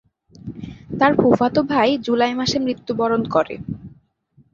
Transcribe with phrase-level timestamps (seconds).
[0.99, 3.55] তার ফুফাতো ভাই জুলাই মাসে মৃত্যুবরণ করে।